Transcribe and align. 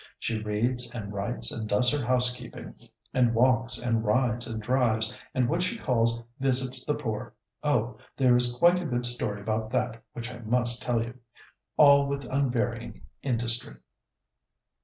She 0.17 0.39
reads 0.41 0.91
and 0.95 1.13
writes 1.13 1.51
and 1.51 1.69
does 1.69 1.91
her 1.91 2.03
housekeeping, 2.03 2.73
and 3.13 3.35
walks, 3.35 3.77
and 3.77 4.03
rides 4.03 4.47
and 4.47 4.59
drives, 4.59 5.15
and 5.35 5.47
what 5.47 5.61
she 5.61 5.77
calls 5.77 6.23
visits 6.39 6.83
the 6.83 6.95
poor 6.95 7.35
(oh, 7.61 7.99
there 8.17 8.35
is 8.35 8.55
quite 8.55 8.81
a 8.81 8.85
good 8.87 9.05
story 9.05 9.41
about 9.41 9.69
that, 9.73 10.01
which 10.13 10.31
I 10.31 10.39
must 10.39 10.81
tell 10.81 11.03
you!), 11.03 11.19
all 11.77 12.07
with 12.07 12.23
unvarying 12.23 12.95
industry." 13.21 13.75